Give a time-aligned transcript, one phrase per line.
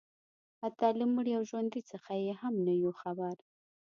[0.61, 3.35] حتی له مړي او ژوندي څخه یې هم نه یو خبر